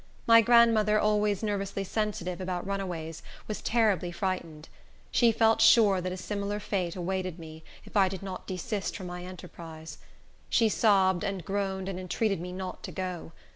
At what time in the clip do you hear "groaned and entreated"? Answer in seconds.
11.45-12.41